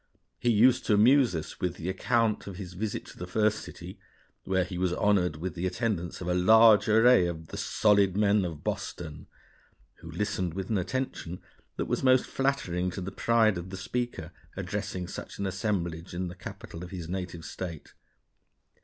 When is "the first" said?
3.19-3.59